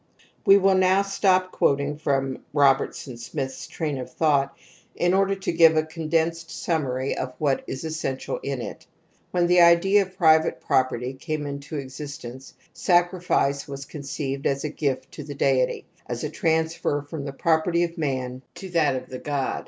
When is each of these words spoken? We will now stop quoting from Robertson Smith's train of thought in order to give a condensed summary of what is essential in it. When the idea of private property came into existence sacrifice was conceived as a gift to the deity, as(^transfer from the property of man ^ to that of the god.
We 0.47 0.57
will 0.57 0.73
now 0.73 1.03
stop 1.03 1.51
quoting 1.51 1.95
from 1.95 2.39
Robertson 2.53 3.17
Smith's 3.17 3.67
train 3.67 3.99
of 3.99 4.11
thought 4.11 4.57
in 4.95 5.13
order 5.13 5.35
to 5.35 5.51
give 5.51 5.77
a 5.77 5.83
condensed 5.85 6.49
summary 6.49 7.15
of 7.15 7.35
what 7.37 7.63
is 7.67 7.83
essential 7.83 8.39
in 8.41 8.61
it. 8.63 8.87
When 9.29 9.45
the 9.45 9.61
idea 9.61 10.01
of 10.01 10.17
private 10.17 10.59
property 10.59 11.13
came 11.13 11.45
into 11.45 11.75
existence 11.77 12.55
sacrifice 12.73 13.67
was 13.67 13.85
conceived 13.85 14.47
as 14.47 14.63
a 14.63 14.69
gift 14.69 15.11
to 15.11 15.23
the 15.23 15.35
deity, 15.35 15.85
as(^transfer 16.09 17.07
from 17.07 17.23
the 17.25 17.31
property 17.33 17.83
of 17.83 17.95
man 17.95 18.41
^ 18.41 18.41
to 18.59 18.69
that 18.71 18.95
of 18.95 19.07
the 19.07 19.19
god. 19.19 19.59